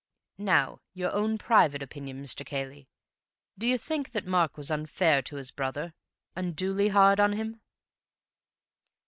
[0.39, 2.43] "Now your own private opinion, Mr.
[2.43, 2.89] Cayley.
[3.55, 5.93] Do you think that Mark was unfair to his brother?
[6.35, 7.61] Unduly hard on him?"